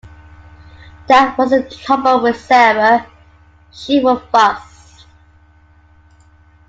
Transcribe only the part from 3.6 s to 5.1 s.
she would fuss.